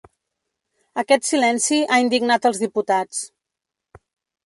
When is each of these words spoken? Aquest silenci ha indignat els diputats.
Aquest 1.01 1.27
silenci 1.33 1.79
ha 1.97 2.01
indignat 2.07 2.51
els 2.53 2.65
diputats. 2.65 3.25